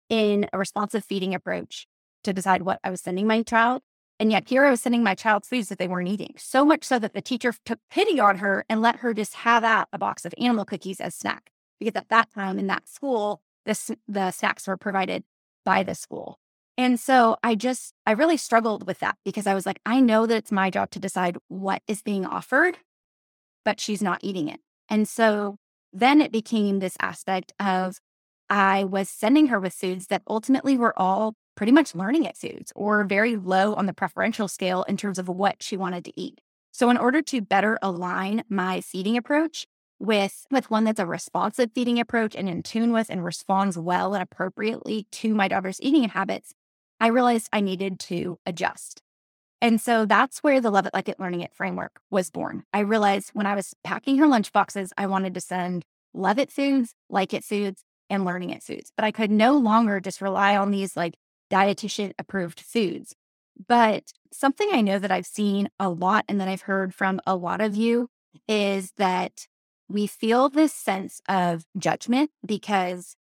in 0.08 0.48
a 0.52 0.58
responsive 0.58 1.04
feeding 1.04 1.34
approach 1.34 1.86
to 2.22 2.32
decide 2.32 2.62
what 2.62 2.80
I 2.84 2.90
was 2.90 3.00
sending 3.00 3.26
my 3.26 3.42
child. 3.42 3.82
And 4.20 4.30
yet 4.30 4.48
here 4.48 4.64
I 4.64 4.70
was 4.70 4.80
sending 4.80 5.02
my 5.02 5.14
child 5.14 5.44
foods 5.44 5.68
that 5.68 5.78
they 5.78 5.88
weren't 5.88 6.08
eating. 6.08 6.34
So 6.36 6.64
much 6.64 6.84
so 6.84 6.98
that 6.98 7.14
the 7.14 7.20
teacher 7.20 7.52
took 7.64 7.80
pity 7.90 8.20
on 8.20 8.38
her 8.38 8.64
and 8.68 8.80
let 8.80 8.96
her 8.96 9.12
just 9.12 9.34
have 9.34 9.64
out 9.64 9.88
a 9.92 9.98
box 9.98 10.24
of 10.24 10.34
animal 10.38 10.64
cookies 10.64 11.00
as 11.00 11.14
snack. 11.14 11.50
Because 11.80 11.96
at 11.96 12.10
that 12.10 12.32
time 12.32 12.58
in 12.58 12.68
that 12.68 12.88
school, 12.88 13.42
this, 13.66 13.90
the 14.06 14.30
snacks 14.30 14.68
were 14.68 14.76
provided 14.76 15.24
by 15.64 15.82
the 15.82 15.94
school. 15.94 16.38
And 16.76 16.98
so 16.98 17.36
I 17.42 17.54
just, 17.54 17.94
I 18.04 18.12
really 18.12 18.36
struggled 18.36 18.86
with 18.86 18.98
that 18.98 19.16
because 19.24 19.46
I 19.46 19.54
was 19.54 19.64
like, 19.64 19.80
I 19.86 20.00
know 20.00 20.26
that 20.26 20.36
it's 20.36 20.52
my 20.52 20.70
job 20.70 20.90
to 20.90 20.98
decide 20.98 21.36
what 21.48 21.82
is 21.86 22.02
being 22.02 22.26
offered, 22.26 22.78
but 23.64 23.80
she's 23.80 24.02
not 24.02 24.20
eating 24.22 24.48
it. 24.48 24.60
And 24.88 25.08
so 25.08 25.56
then 25.92 26.20
it 26.20 26.32
became 26.32 26.80
this 26.80 26.96
aspect 27.00 27.52
of 27.60 27.98
I 28.50 28.84
was 28.84 29.08
sending 29.08 29.46
her 29.48 29.60
with 29.60 29.72
foods 29.72 30.08
that 30.08 30.22
ultimately 30.28 30.76
were 30.76 30.98
all 30.98 31.34
pretty 31.56 31.72
much 31.72 31.94
learning 31.94 32.24
it 32.24 32.36
foods 32.36 32.72
or 32.74 33.04
very 33.04 33.36
low 33.36 33.74
on 33.74 33.86
the 33.86 33.94
preferential 33.94 34.48
scale 34.48 34.82
in 34.84 34.96
terms 34.96 35.18
of 35.18 35.28
what 35.28 35.62
she 35.62 35.76
wanted 35.76 36.04
to 36.04 36.20
eat. 36.20 36.40
So 36.72 36.90
in 36.90 36.96
order 36.96 37.22
to 37.22 37.40
better 37.40 37.78
align 37.80 38.42
my 38.48 38.80
feeding 38.80 39.16
approach, 39.16 39.66
with 40.00 40.44
with 40.50 40.70
one 40.70 40.84
that's 40.84 41.00
a 41.00 41.06
responsive 41.06 41.70
feeding 41.72 42.00
approach 42.00 42.34
and 42.34 42.48
in 42.48 42.62
tune 42.62 42.92
with 42.92 43.08
and 43.10 43.24
responds 43.24 43.78
well 43.78 44.14
and 44.14 44.22
appropriately 44.22 45.06
to 45.12 45.34
my 45.34 45.48
daughter's 45.48 45.80
eating 45.80 46.08
habits 46.08 46.52
I 47.00 47.08
realized 47.08 47.48
I 47.52 47.60
needed 47.60 47.98
to 48.00 48.38
adjust. 48.46 49.02
And 49.60 49.80
so 49.80 50.04
that's 50.04 50.42
where 50.42 50.60
the 50.60 50.70
Love 50.70 50.86
It 50.86 50.94
Like 50.94 51.08
It 51.08 51.18
Learning 51.18 51.40
It 51.40 51.54
framework 51.54 52.00
was 52.10 52.30
born. 52.30 52.64
I 52.72 52.80
realized 52.80 53.30
when 53.32 53.46
I 53.46 53.54
was 53.54 53.74
packing 53.82 54.18
her 54.18 54.26
lunch 54.26 54.52
boxes, 54.52 54.92
I 54.98 55.06
wanted 55.06 55.34
to 55.34 55.40
send 55.40 55.84
Love 56.12 56.38
It 56.38 56.50
foods, 56.50 56.94
Like 57.08 57.32
It 57.32 57.44
foods, 57.44 57.82
and 58.10 58.24
Learning 58.24 58.50
It 58.50 58.62
foods. 58.62 58.92
But 58.94 59.04
I 59.04 59.10
could 59.10 59.30
no 59.30 59.56
longer 59.56 60.00
just 60.00 60.20
rely 60.20 60.56
on 60.56 60.70
these 60.70 60.96
like 60.96 61.14
dietitian 61.50 62.12
approved 62.18 62.60
foods. 62.60 63.14
But 63.66 64.12
something 64.32 64.68
I 64.72 64.80
know 64.80 64.98
that 64.98 65.10
I've 65.10 65.26
seen 65.26 65.68
a 65.78 65.88
lot 65.88 66.24
and 66.28 66.40
that 66.40 66.48
I've 66.48 66.62
heard 66.62 66.94
from 66.94 67.20
a 67.26 67.36
lot 67.36 67.60
of 67.60 67.76
you 67.76 68.08
is 68.48 68.92
that 68.96 69.46
we 69.88 70.06
feel 70.06 70.48
this 70.48 70.72
sense 70.72 71.20
of 71.28 71.64
judgment 71.78 72.30
because 72.44 73.16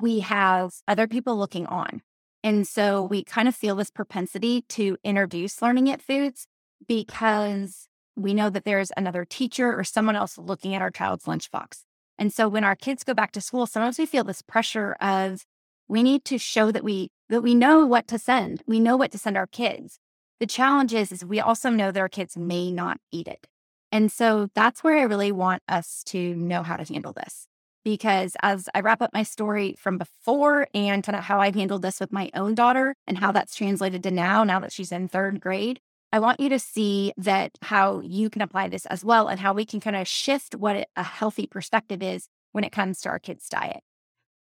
we 0.00 0.20
have 0.20 0.74
other 0.86 1.06
people 1.06 1.36
looking 1.36 1.66
on. 1.66 2.02
And 2.44 2.66
so 2.66 3.02
we 3.02 3.22
kind 3.22 3.48
of 3.48 3.54
feel 3.54 3.76
this 3.76 3.90
propensity 3.90 4.62
to 4.70 4.96
introduce 5.04 5.62
learning 5.62 5.86
it 5.86 6.02
foods 6.02 6.46
because 6.86 7.88
we 8.16 8.34
know 8.34 8.50
that 8.50 8.64
there's 8.64 8.90
another 8.96 9.24
teacher 9.24 9.72
or 9.78 9.84
someone 9.84 10.16
else 10.16 10.36
looking 10.36 10.74
at 10.74 10.82
our 10.82 10.90
child's 10.90 11.24
lunchbox. 11.24 11.82
And 12.18 12.32
so 12.32 12.48
when 12.48 12.64
our 12.64 12.76
kids 12.76 13.04
go 13.04 13.14
back 13.14 13.32
to 13.32 13.40
school, 13.40 13.66
sometimes 13.66 13.98
we 13.98 14.06
feel 14.06 14.24
this 14.24 14.42
pressure 14.42 14.96
of 15.00 15.44
we 15.88 16.02
need 16.02 16.24
to 16.26 16.38
show 16.38 16.70
that 16.70 16.84
we 16.84 17.10
that 17.28 17.42
we 17.42 17.54
know 17.54 17.86
what 17.86 18.06
to 18.08 18.18
send. 18.18 18.62
We 18.66 18.80
know 18.80 18.96
what 18.96 19.10
to 19.12 19.18
send 19.18 19.36
our 19.36 19.46
kids. 19.46 19.98
The 20.38 20.46
challenge 20.46 20.92
is, 20.92 21.12
is 21.12 21.24
we 21.24 21.40
also 21.40 21.70
know 21.70 21.90
that 21.90 22.00
our 22.00 22.08
kids 22.08 22.36
may 22.36 22.70
not 22.70 22.98
eat 23.10 23.28
it. 23.28 23.46
And 23.90 24.10
so 24.10 24.48
that's 24.54 24.82
where 24.82 24.98
I 24.98 25.02
really 25.02 25.32
want 25.32 25.62
us 25.68 26.02
to 26.06 26.34
know 26.34 26.62
how 26.62 26.76
to 26.76 26.92
handle 26.92 27.12
this 27.12 27.46
because 27.84 28.36
as 28.42 28.68
I 28.74 28.80
wrap 28.80 29.02
up 29.02 29.12
my 29.12 29.22
story 29.22 29.74
from 29.78 29.98
before 29.98 30.68
and 30.74 31.02
kind 31.02 31.16
of 31.16 31.24
how 31.24 31.40
I've 31.40 31.54
handled 31.54 31.82
this 31.82 32.00
with 32.00 32.12
my 32.12 32.30
own 32.34 32.54
daughter 32.54 32.94
and 33.06 33.18
how 33.18 33.32
that's 33.32 33.54
translated 33.54 34.02
to 34.04 34.10
now, 34.10 34.44
now 34.44 34.60
that 34.60 34.72
she's 34.72 34.92
in 34.92 35.08
third 35.08 35.40
grade, 35.40 35.80
I 36.12 36.18
want 36.18 36.40
you 36.40 36.48
to 36.50 36.58
see 36.58 37.12
that 37.16 37.52
how 37.62 38.00
you 38.00 38.28
can 38.28 38.42
apply 38.42 38.68
this 38.68 38.86
as 38.86 39.04
well 39.04 39.28
and 39.28 39.40
how 39.40 39.54
we 39.54 39.64
can 39.64 39.80
kind 39.80 39.96
of 39.96 40.06
shift 40.06 40.54
what 40.54 40.88
a 40.94 41.02
healthy 41.02 41.46
perspective 41.46 42.02
is 42.02 42.28
when 42.52 42.64
it 42.64 42.72
comes 42.72 43.00
to 43.00 43.08
our 43.08 43.18
kids' 43.18 43.48
diet. 43.48 43.80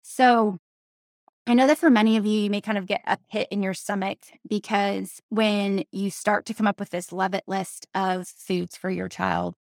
So, 0.04 0.58
I 1.48 1.54
know 1.54 1.66
that 1.68 1.78
for 1.78 1.90
many 1.90 2.18
of 2.18 2.26
you, 2.26 2.42
you 2.42 2.50
may 2.50 2.60
kind 2.60 2.78
of 2.78 2.88
get 2.88 3.02
a 3.08 3.18
pit 3.32 3.48
in 3.52 3.64
your 3.64 3.74
stomach 3.74 4.20
because 4.50 5.22
when 5.30 5.86
you 5.94 6.12
start 6.12 6.46
to 6.48 6.54
come 6.54 6.68
up 6.68 6.78
with 6.78 6.90
this 6.90 7.14
love 7.14 7.34
it 7.34 7.46
list 7.48 7.88
of 7.96 8.28
foods 8.28 8.76
for 8.76 8.90
your 8.90 9.08
child, 9.08 9.56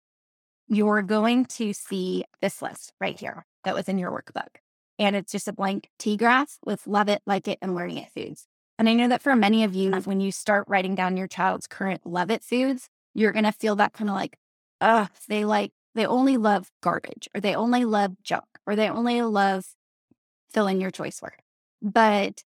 you're 0.70 1.02
going 1.02 1.44
to 1.46 1.74
see 1.74 2.24
this 2.42 2.62
list 2.62 2.94
right 3.02 3.20
here 3.20 3.46
that 3.64 3.76
was 3.76 3.90
in 3.90 3.98
your 3.98 4.12
workbook. 4.12 4.60
And 5.00 5.16
it's 5.16 5.32
just 5.32 5.48
a 5.48 5.54
blank 5.54 5.90
T 5.98 6.18
graph 6.18 6.58
with 6.66 6.86
love 6.88 7.10
it, 7.10 7.22
like 7.26 7.48
it, 7.48 7.60
and 7.62 7.76
learning 7.76 7.98
it 7.98 8.12
foods. 8.14 8.48
And 8.78 8.90
I 8.90 8.94
know 8.94 9.08
that 9.08 9.22
for 9.22 9.36
many 9.36 9.64
of 9.64 9.76
you, 9.76 9.92
when 9.92 10.20
you 10.20 10.32
start 10.32 10.66
writing 10.68 10.96
down 10.96 11.18
your 11.18 11.28
child's 11.28 11.68
current 11.68 12.06
love 12.06 12.32
it 12.32 12.44
foods, 12.44 12.90
you're 13.14 13.32
going 13.32 13.46
to 13.46 13.52
feel 13.52 13.76
that 13.78 13.94
kind 13.94 14.10
of 14.10 14.16
like, 14.16 14.38
uh, 14.82 15.08
they 15.28 15.46
like, 15.46 15.72
they 15.96 16.06
only 16.06 16.38
love 16.38 16.72
garbage 16.82 17.30
or 17.36 17.42
they 17.42 17.56
only 17.56 17.86
love 17.86 18.14
junk 18.24 18.46
or 18.66 18.76
they 18.76 18.90
only 18.90 19.22
love 19.22 19.66
fill 20.52 20.68
in 20.68 20.82
your 20.82 20.92
choice 20.92 21.22
word. 21.22 21.42
But 21.82 22.44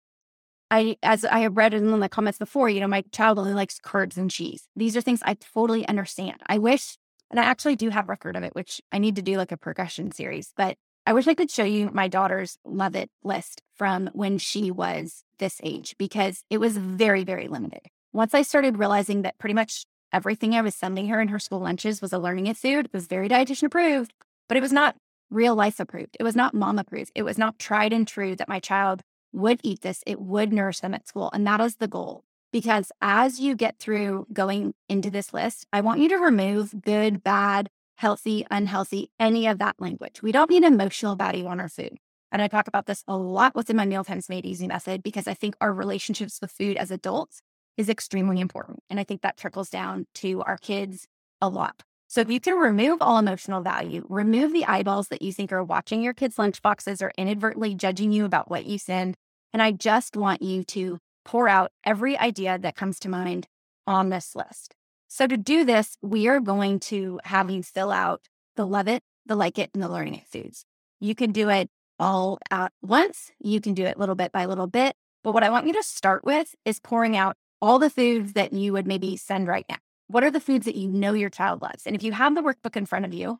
I, 0.69 0.97
as 1.03 1.25
I 1.25 1.39
have 1.39 1.57
read 1.57 1.73
in 1.73 1.99
the 1.99 2.09
comments 2.09 2.37
before, 2.37 2.69
you 2.69 2.79
know, 2.79 2.87
my 2.87 3.03
child 3.11 3.39
only 3.39 3.53
likes 3.53 3.79
curds 3.81 4.17
and 4.17 4.29
cheese. 4.29 4.67
These 4.75 4.95
are 4.95 5.01
things 5.01 5.21
I 5.23 5.33
totally 5.33 5.87
understand. 5.87 6.37
I 6.47 6.59
wish, 6.59 6.97
and 7.29 7.39
I 7.39 7.43
actually 7.43 7.75
do 7.75 7.89
have 7.89 8.07
record 8.07 8.35
of 8.35 8.43
it, 8.43 8.55
which 8.55 8.79
I 8.91 8.99
need 8.99 9.15
to 9.17 9.21
do 9.21 9.37
like 9.37 9.51
a 9.51 9.57
progression 9.57 10.11
series, 10.11 10.53
but 10.55 10.77
I 11.05 11.13
wish 11.13 11.27
I 11.27 11.33
could 11.33 11.49
show 11.49 11.63
you 11.63 11.89
my 11.91 12.07
daughter's 12.07 12.57
love 12.63 12.95
it 12.95 13.09
list 13.23 13.63
from 13.73 14.09
when 14.13 14.37
she 14.37 14.69
was 14.69 15.23
this 15.39 15.59
age 15.63 15.95
because 15.97 16.43
it 16.49 16.59
was 16.59 16.77
very, 16.77 17.23
very 17.23 17.47
limited. 17.47 17.81
Once 18.13 18.33
I 18.33 18.43
started 18.43 18.77
realizing 18.77 19.23
that 19.23 19.39
pretty 19.39 19.55
much 19.55 19.85
everything 20.13 20.53
I 20.53 20.61
was 20.61 20.75
sending 20.75 21.07
her 21.07 21.19
in 21.19 21.29
her 21.29 21.39
school 21.39 21.59
lunches 21.59 22.01
was 22.01 22.13
a 22.13 22.19
learning 22.19 22.47
it 22.47 22.57
food, 22.57 22.85
it 22.85 22.93
was 22.93 23.07
very 23.07 23.27
dietitian 23.27 23.63
approved, 23.63 24.13
but 24.47 24.57
it 24.57 24.61
was 24.61 24.71
not 24.71 24.95
real 25.31 25.55
life 25.55 25.79
approved. 25.79 26.17
It 26.19 26.23
was 26.23 26.35
not 26.35 26.53
mom 26.53 26.77
approved. 26.77 27.11
It 27.15 27.23
was 27.23 27.37
not 27.37 27.57
tried 27.57 27.93
and 27.93 28.07
true 28.07 28.35
that 28.35 28.49
my 28.49 28.59
child 28.59 29.01
would 29.33 29.61
eat 29.63 29.81
this, 29.81 30.03
it 30.05 30.19
would 30.19 30.53
nourish 30.53 30.81
them 30.81 30.93
at 30.93 31.07
school. 31.07 31.31
And 31.33 31.47
that 31.47 31.61
is 31.61 31.77
the 31.77 31.87
goal. 31.87 32.25
Because 32.51 32.91
as 33.01 33.39
you 33.39 33.55
get 33.55 33.79
through 33.79 34.27
going 34.33 34.73
into 34.89 35.09
this 35.09 35.33
list, 35.33 35.65
I 35.71 35.79
want 35.79 36.01
you 36.01 36.09
to 36.09 36.17
remove 36.17 36.81
good, 36.81 37.23
bad, 37.23 37.69
healthy, 37.95 38.45
unhealthy, 38.49 39.11
any 39.19 39.47
of 39.47 39.59
that 39.59 39.75
language. 39.79 40.21
We 40.21 40.31
don't 40.31 40.49
need 40.49 40.63
emotional 40.63 41.15
value 41.15 41.45
on 41.45 41.59
our 41.59 41.69
food. 41.69 41.97
And 42.31 42.41
I 42.41 42.47
talk 42.47 42.67
about 42.67 42.85
this 42.85 43.03
a 43.07 43.17
lot 43.17 43.55
within 43.55 43.75
my 43.75 43.85
Mealtimes 43.85 44.29
Made 44.29 44.45
Easy 44.45 44.67
method 44.67 45.03
because 45.03 45.27
I 45.27 45.33
think 45.33 45.55
our 45.59 45.73
relationships 45.73 46.39
with 46.41 46.51
food 46.51 46.77
as 46.77 46.89
adults 46.89 47.41
is 47.77 47.89
extremely 47.89 48.39
important. 48.39 48.79
And 48.89 48.99
I 48.99 49.03
think 49.03 49.21
that 49.21 49.37
trickles 49.37 49.69
down 49.69 50.07
to 50.15 50.41
our 50.43 50.57
kids 50.57 51.07
a 51.41 51.49
lot. 51.49 51.83
So 52.07 52.19
if 52.21 52.29
you 52.29 52.39
can 52.39 52.55
remove 52.55 52.97
all 53.01 53.17
emotional 53.17 53.61
value, 53.61 54.05
remove 54.09 54.51
the 54.51 54.65
eyeballs 54.65 55.07
that 55.09 55.21
you 55.21 55.31
think 55.31 55.53
are 55.53 55.63
watching 55.63 56.01
your 56.01 56.13
kids' 56.13 56.35
lunchboxes 56.35 57.01
or 57.01 57.11
inadvertently 57.17 57.73
judging 57.75 58.11
you 58.11 58.25
about 58.25 58.49
what 58.49 58.65
you 58.65 58.77
send. 58.77 59.15
And 59.53 59.61
I 59.61 59.71
just 59.71 60.17
want 60.17 60.41
you 60.41 60.63
to 60.65 60.99
pour 61.23 61.47
out 61.47 61.71
every 61.85 62.17
idea 62.17 62.57
that 62.59 62.75
comes 62.75 62.99
to 62.99 63.09
mind 63.09 63.47
on 63.87 64.09
this 64.09 64.35
list. 64.35 64.75
So 65.13 65.27
to 65.27 65.35
do 65.35 65.65
this, 65.65 65.97
we 66.01 66.29
are 66.29 66.39
going 66.39 66.79
to 66.79 67.19
have 67.25 67.51
you 67.51 67.63
fill 67.63 67.91
out 67.91 68.29
the 68.55 68.65
love 68.65 68.87
it, 68.87 69.03
the 69.25 69.35
like 69.35 69.59
it, 69.59 69.69
and 69.73 69.83
the 69.83 69.89
learning 69.89 70.15
it 70.15 70.25
foods. 70.25 70.63
You 71.01 71.15
can 71.15 71.33
do 71.33 71.49
it 71.49 71.69
all 71.99 72.39
at 72.49 72.71
once. 72.81 73.29
You 73.37 73.59
can 73.59 73.73
do 73.73 73.83
it 73.83 73.99
little 73.99 74.15
bit 74.15 74.31
by 74.31 74.45
little 74.45 74.67
bit. 74.67 74.95
But 75.21 75.33
what 75.33 75.43
I 75.43 75.49
want 75.49 75.67
you 75.67 75.73
to 75.73 75.83
start 75.83 76.23
with 76.23 76.55
is 76.63 76.79
pouring 76.79 77.17
out 77.17 77.35
all 77.61 77.77
the 77.77 77.89
foods 77.89 78.31
that 78.33 78.53
you 78.53 78.71
would 78.71 78.87
maybe 78.87 79.17
send 79.17 79.49
right 79.49 79.65
now. 79.67 79.79
What 80.07 80.23
are 80.23 80.31
the 80.31 80.39
foods 80.39 80.63
that 80.63 80.75
you 80.75 80.87
know 80.87 81.11
your 81.11 81.29
child 81.29 81.61
loves? 81.61 81.85
And 81.85 81.93
if 81.93 82.03
you 82.03 82.13
have 82.13 82.33
the 82.33 82.41
workbook 82.41 82.77
in 82.77 82.85
front 82.85 83.03
of 83.03 83.13
you, 83.13 83.39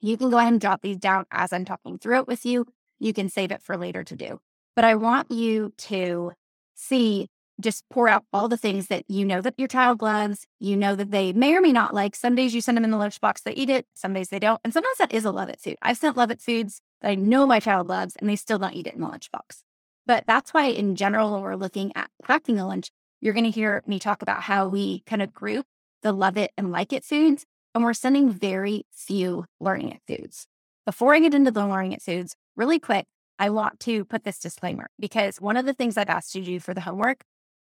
you 0.00 0.16
can 0.16 0.30
go 0.30 0.38
ahead 0.38 0.52
and 0.52 0.62
jot 0.62 0.82
these 0.82 0.98
down 0.98 1.24
as 1.32 1.52
I'm 1.52 1.64
talking 1.64 1.98
through 1.98 2.18
it 2.18 2.28
with 2.28 2.46
you. 2.46 2.64
You 3.00 3.12
can 3.12 3.28
save 3.28 3.50
it 3.50 3.60
for 3.60 3.76
later 3.76 4.04
to 4.04 4.14
do. 4.14 4.38
But 4.76 4.84
I 4.84 4.94
want 4.94 5.32
you 5.32 5.72
to 5.78 6.30
see, 6.76 7.28
just 7.60 7.84
pour 7.90 8.08
out 8.08 8.24
all 8.32 8.48
the 8.48 8.56
things 8.56 8.88
that 8.88 9.04
you 9.08 9.24
know 9.24 9.40
that 9.40 9.54
your 9.58 9.68
child 9.68 10.02
loves, 10.02 10.46
you 10.58 10.76
know 10.76 10.94
that 10.96 11.10
they 11.10 11.32
may 11.32 11.54
or 11.54 11.60
may 11.60 11.72
not 11.72 11.94
like. 11.94 12.14
Some 12.16 12.34
days 12.34 12.54
you 12.54 12.60
send 12.60 12.76
them 12.76 12.84
in 12.84 12.90
the 12.90 12.96
lunchbox, 12.96 13.42
they 13.42 13.52
eat 13.52 13.70
it. 13.70 13.86
Some 13.94 14.14
days 14.14 14.28
they 14.28 14.38
don't. 14.38 14.60
And 14.64 14.72
sometimes 14.72 14.98
that 14.98 15.12
is 15.12 15.24
a 15.24 15.30
love 15.30 15.48
it 15.48 15.60
food. 15.60 15.76
I've 15.82 15.98
sent 15.98 16.16
love 16.16 16.30
it 16.30 16.40
foods 16.40 16.80
that 17.00 17.10
I 17.10 17.14
know 17.14 17.46
my 17.46 17.60
child 17.60 17.88
loves 17.88 18.16
and 18.16 18.28
they 18.28 18.36
still 18.36 18.58
don't 18.58 18.74
eat 18.74 18.86
it 18.86 18.94
in 18.94 19.00
the 19.00 19.06
lunchbox. 19.06 19.62
But 20.06 20.24
that's 20.26 20.52
why, 20.52 20.66
in 20.66 20.96
general, 20.96 21.32
when 21.32 21.42
we're 21.42 21.54
looking 21.54 21.92
at 21.94 22.10
packing 22.24 22.58
a 22.58 22.66
lunch, 22.66 22.90
you're 23.20 23.34
going 23.34 23.44
to 23.44 23.50
hear 23.50 23.82
me 23.86 23.98
talk 23.98 24.22
about 24.22 24.42
how 24.42 24.66
we 24.66 25.00
kind 25.06 25.22
of 25.22 25.32
group 25.32 25.66
the 26.02 26.12
love 26.12 26.36
it 26.36 26.50
and 26.56 26.72
like 26.72 26.92
it 26.92 27.04
foods, 27.04 27.46
and 27.74 27.84
we're 27.84 27.94
sending 27.94 28.28
very 28.28 28.84
few 28.92 29.44
learning 29.60 29.92
it 29.92 30.00
foods. 30.06 30.46
Before 30.84 31.14
I 31.14 31.20
get 31.20 31.34
into 31.34 31.52
the 31.52 31.64
learning 31.64 31.92
it 31.92 32.02
foods, 32.02 32.34
really 32.56 32.80
quick, 32.80 33.06
I 33.38 33.50
want 33.50 33.80
to 33.80 34.04
put 34.04 34.24
this 34.24 34.38
disclaimer 34.38 34.88
because 34.98 35.40
one 35.40 35.56
of 35.56 35.64
the 35.64 35.72
things 35.72 35.96
I've 35.96 36.08
asked 36.08 36.34
you 36.34 36.42
to 36.42 36.46
do 36.46 36.60
for 36.60 36.74
the 36.74 36.80
homework 36.80 37.22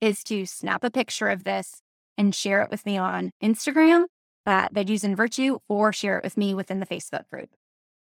is 0.04 0.22
to 0.26 0.46
snap 0.46 0.84
a 0.84 0.92
picture 0.92 1.30
of 1.30 1.46
this 1.46 1.82
and 2.18 2.36
share 2.36 2.62
it 2.62 2.70
with 2.70 2.86
me 2.86 2.98
on 2.98 3.32
Instagram 3.42 4.04
at 4.46 4.74
Veggies 4.74 5.06
and 5.06 5.16
Virtue 5.16 5.60
or 5.70 5.94
share 5.94 6.18
it 6.18 6.24
with 6.26 6.36
me 6.36 6.54
within 6.54 6.82
the 6.82 6.86
Facebook 6.86 7.30
group. 7.32 7.50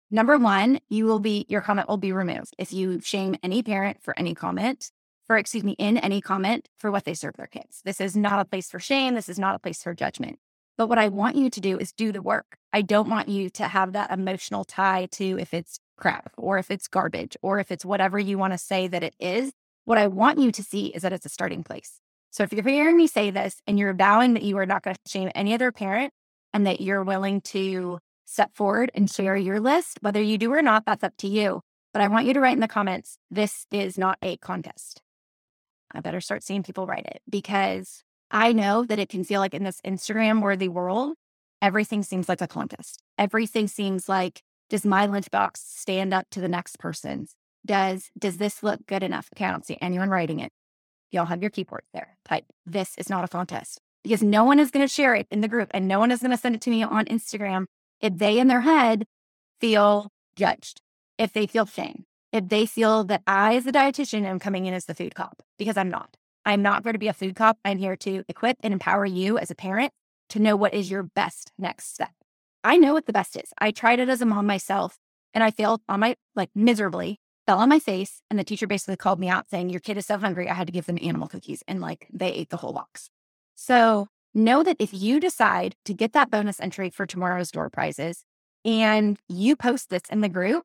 Number 0.10 0.38
one, 0.40 0.80
you 0.90 1.06
will 1.06 1.20
be 1.20 1.46
your 1.48 1.62
comment 1.62 1.88
will 1.88 1.98
be 1.98 2.12
removed 2.12 2.56
if 2.58 2.74
you 2.74 3.00
shame 3.02 3.36
any 3.44 3.62
parent 3.62 4.02
for 4.02 4.18
any 4.18 4.34
comment 4.34 4.92
for, 5.28 5.38
excuse 5.38 5.64
me, 5.64 5.74
in 5.74 5.98
any 6.00 6.22
comment 6.22 6.68
for 6.80 6.92
what 6.92 7.06
they 7.06 7.14
serve 7.14 7.38
their 7.38 7.46
kids. 7.46 7.82
This 7.86 8.02
is 8.02 8.18
not 8.18 8.40
a 8.40 8.46
place 8.46 8.70
for 8.70 8.80
shame. 8.80 9.14
This 9.14 9.30
is 9.30 9.38
not 9.38 9.56
a 9.56 9.60
place 9.60 9.84
for 9.84 9.94
judgment. 9.94 10.40
But 10.78 10.88
what 10.88 10.98
I 10.98 11.10
want 11.10 11.36
you 11.36 11.52
to 11.52 11.62
do 11.62 11.78
is 11.78 11.94
do 11.94 12.12
the 12.12 12.22
work. 12.22 12.58
I 12.74 12.82
don't 12.82 13.10
want 13.10 13.30
you 13.30 13.52
to 13.52 13.68
have 13.68 13.94
that 13.94 14.12
emotional 14.12 14.64
tie 14.64 15.08
to 15.12 15.38
if 15.40 15.54
it's 15.54 15.80
crap 15.98 16.34
or 16.36 16.58
if 16.58 16.72
it's 16.72 16.88
garbage 16.88 17.38
or 17.44 17.60
if 17.60 17.72
it's 17.72 17.86
whatever 17.86 18.18
you 18.18 18.40
want 18.40 18.54
to 18.54 18.58
say 18.58 18.88
that 18.88 19.04
it 19.04 19.16
is. 19.20 19.54
What 19.92 19.98
I 19.98 20.08
want 20.08 20.40
you 20.40 20.54
to 20.54 20.64
see 20.64 20.86
is 20.86 21.02
that 21.02 21.12
it's 21.12 21.26
a 21.26 21.30
starting 21.30 21.64
place. 21.66 22.00
So 22.30 22.44
if 22.44 22.54
you're 22.54 22.64
hearing 22.64 22.96
me 22.96 23.08
say 23.08 23.30
this 23.30 23.62
and 23.68 23.78
you're 23.78 23.94
vowing 23.94 24.36
that 24.36 24.44
you 24.44 24.58
are 24.58 24.66
not 24.66 24.84
going 24.84 24.96
to 24.96 25.12
shame 25.12 25.30
any 25.36 25.54
other 25.54 25.70
parent 25.74 26.14
and 26.54 26.66
that 26.66 26.80
you're 26.80 27.04
willing 27.04 27.42
to 27.42 28.00
step 28.24 28.56
forward 28.56 28.90
and 28.96 29.12
share 29.12 29.36
your 29.36 29.60
list, 29.60 29.98
whether 30.00 30.22
you 30.22 30.38
do 30.38 30.54
or 30.54 30.62
not, 30.62 30.86
that's 30.86 31.04
up 31.04 31.18
to 31.18 31.28
you. 31.28 31.60
But 31.92 32.02
I 32.02 32.08
want 32.08 32.26
you 32.26 32.34
to 32.34 32.40
write 32.40 32.54
in 32.54 32.62
the 32.62 32.70
comments, 32.70 33.18
this 33.30 33.66
is 33.70 33.98
not 33.98 34.18
a 34.22 34.38
contest. 34.38 35.02
I 35.94 36.00
better 36.00 36.22
start 36.22 36.42
seeing 36.42 36.64
people 36.64 36.88
write 36.88 37.08
it 37.08 37.22
because 37.30 38.02
I 38.32 38.54
know 38.54 38.86
that 38.86 38.98
it 38.98 39.10
can 39.10 39.26
feel 39.26 39.42
like 39.42 39.54
in 39.54 39.66
this 39.66 39.82
Instagram 39.86 40.42
worthy 40.42 40.70
world, 40.70 41.16
everything 41.62 42.02
seems 42.02 42.30
like 42.30 42.40
a 42.40 42.48
contest. 42.48 43.04
Everything 43.18 43.68
seems 43.68 44.08
like, 44.08 44.42
does 44.70 44.86
my 44.86 45.06
lunchbox 45.06 45.58
stand 45.58 46.14
up 46.14 46.28
to 46.32 46.40
the 46.40 46.48
next 46.48 46.80
person's? 46.80 47.36
Does 47.66 48.10
does 48.18 48.38
this 48.38 48.64
look 48.64 48.86
good 48.88 49.04
enough? 49.04 49.30
Okay, 49.36 49.46
I 49.46 49.52
don't 49.52 49.66
see 49.66 49.78
anyone 49.82 50.10
writing 50.10 50.40
it. 50.40 50.52
Y'all 51.12 51.26
have 51.26 51.42
your 51.42 51.52
keyboard 51.52 51.84
there. 51.94 52.18
Type, 52.26 52.46
this 52.66 52.96
is 52.98 53.10
not 53.10 53.26
a 53.26 53.28
contest. 53.28 53.80
Because 54.04 54.24
no 54.24 54.44
one 54.44 54.60
is 54.60 54.72
going 54.72 54.86
to 54.86 54.92
share 54.92 55.14
it 55.14 55.28
in 55.30 55.42
the 55.42 55.48
group 55.48 55.70
and 55.74 55.88
no 55.88 56.00
one 56.00 56.10
is 56.10 56.22
going 56.22 56.32
to 56.32 56.38
send 56.38 56.56
it 56.56 56.62
to 56.62 56.70
me 56.70 56.82
on 56.82 57.06
Instagram 57.06 57.66
if 58.00 58.18
they 58.18 58.40
in 58.40 58.48
their 58.48 58.62
head 58.62 59.06
feel 59.60 60.10
judged, 60.36 60.82
if 61.20 61.34
they 61.34 61.46
feel 61.46 61.68
shame, 61.68 62.06
if 62.32 62.50
they 62.50 62.66
feel 62.66 63.04
that 63.04 63.22
I, 63.28 63.56
as 63.56 63.68
a 63.68 63.72
dietitian, 63.72 64.24
am 64.24 64.40
coming 64.40 64.66
in 64.66 64.74
as 64.74 64.86
the 64.86 64.96
food 64.96 65.14
cop, 65.14 65.44
because 65.60 65.78
I'm 65.78 65.90
not. 65.90 66.18
I'm 66.46 66.64
not 66.64 66.84
going 66.84 66.94
to 66.94 67.00
be 67.00 67.10
a 67.10 67.14
food 67.14 67.36
cop. 67.36 67.60
I'm 67.64 67.78
here 67.78 67.96
to 67.98 68.24
equip 68.28 68.58
and 68.62 68.74
empower 68.74 69.06
you 69.06 69.38
as 69.38 69.52
a 69.52 69.56
parent 69.56 69.94
to 70.30 70.40
know 70.40 70.56
what 70.56 70.74
is 70.74 70.90
your 70.90 71.04
best 71.04 71.52
next 71.60 71.94
step. 71.94 72.14
I 72.64 72.78
know 72.78 72.94
what 72.94 73.06
the 73.06 73.14
best 73.14 73.36
is. 73.36 73.54
I 73.60 73.70
tried 73.70 74.00
it 74.00 74.10
as 74.10 74.22
a 74.22 74.26
mom 74.26 74.48
myself 74.48 74.98
and 75.34 75.44
I 75.44 75.52
failed 75.52 75.82
on 75.88 76.00
my, 76.00 76.16
like 76.36 76.50
miserably, 76.56 77.20
fell 77.52 77.60
on 77.60 77.68
my 77.68 77.80
face. 77.80 78.22
And 78.30 78.40
the 78.40 78.46
teacher 78.46 78.66
basically 78.66 78.96
called 78.96 79.20
me 79.20 79.28
out 79.28 79.50
saying, 79.50 79.70
Your 79.70 79.82
kid 79.82 79.98
is 79.98 80.06
so 80.06 80.18
hungry. 80.18 80.48
I 80.48 80.54
had 80.54 80.68
to 80.68 80.74
give 80.74 80.86
them 80.86 80.98
animal 81.02 81.28
cookies. 81.28 81.64
And 81.68 81.82
like 81.82 82.08
they 82.14 82.32
ate 82.32 82.50
the 82.50 82.58
whole 82.58 82.72
box. 82.72 83.10
So 83.56 84.08
know 84.34 84.64
that 84.64 84.78
if 84.80 84.94
you 84.94 85.20
decide 85.20 85.76
to 85.84 85.94
get 85.94 86.14
that 86.14 86.32
bonus 86.32 86.62
entry 86.62 86.90
for 86.90 87.06
tomorrow's 87.06 87.52
door 87.52 87.70
prizes 87.70 88.24
and 88.64 89.20
you 89.28 89.58
post 89.58 89.90
this 89.90 90.04
in 90.10 90.22
the 90.22 90.30
group, 90.30 90.64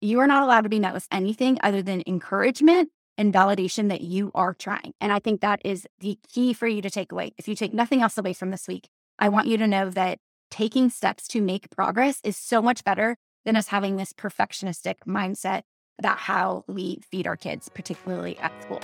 you 0.00 0.20
are 0.20 0.28
not 0.28 0.44
allowed 0.44 0.60
to 0.60 0.68
be 0.68 0.78
met 0.78 0.94
with 0.94 1.08
anything 1.10 1.58
other 1.60 1.82
than 1.82 2.04
encouragement 2.06 2.90
and 3.18 3.34
validation 3.34 3.88
that 3.88 4.02
you 4.02 4.30
are 4.32 4.54
trying. 4.54 4.92
And 5.00 5.10
I 5.10 5.18
think 5.18 5.40
that 5.40 5.60
is 5.64 5.88
the 5.98 6.20
key 6.32 6.52
for 6.52 6.68
you 6.68 6.82
to 6.82 6.90
take 6.90 7.10
away. 7.10 7.32
If 7.36 7.48
you 7.48 7.56
take 7.56 7.74
nothing 7.74 8.00
else 8.00 8.16
away 8.16 8.32
from 8.32 8.52
this 8.52 8.68
week, 8.68 8.88
I 9.18 9.28
want 9.28 9.48
you 9.48 9.56
to 9.56 9.66
know 9.66 9.90
that 9.90 10.18
taking 10.52 10.88
steps 10.88 11.26
to 11.28 11.40
make 11.42 11.70
progress 11.70 12.20
is 12.22 12.36
so 12.36 12.62
much 12.62 12.84
better 12.84 13.16
than 13.44 13.56
us 13.56 13.68
having 13.68 13.96
this 13.96 14.12
perfectionistic 14.12 14.96
mindset 15.04 15.62
about 15.98 16.18
how 16.18 16.64
we 16.66 17.00
feed 17.10 17.26
our 17.26 17.36
kids, 17.36 17.68
particularly 17.68 18.38
at 18.38 18.52
school. 18.62 18.80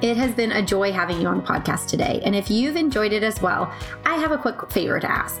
It 0.00 0.16
has 0.16 0.32
been 0.32 0.52
a 0.52 0.62
joy 0.62 0.92
having 0.92 1.20
you 1.20 1.26
on 1.26 1.38
the 1.38 1.42
podcast 1.42 1.88
today. 1.88 2.20
And 2.24 2.36
if 2.36 2.50
you've 2.50 2.76
enjoyed 2.76 3.12
it 3.12 3.24
as 3.24 3.42
well, 3.42 3.72
I 4.04 4.16
have 4.16 4.30
a 4.30 4.38
quick 4.38 4.70
favor 4.70 5.00
to 5.00 5.10
ask 5.10 5.40